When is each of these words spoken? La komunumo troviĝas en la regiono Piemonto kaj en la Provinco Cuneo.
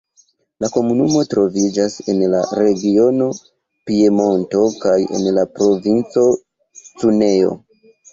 La 0.63 0.67
komunumo 0.75 1.19
troviĝas 1.33 1.97
en 2.13 2.23
la 2.33 2.39
regiono 2.59 3.27
Piemonto 3.89 4.63
kaj 4.87 4.95
en 5.19 5.27
la 5.39 5.45
Provinco 5.59 6.25
Cuneo. 7.03 7.53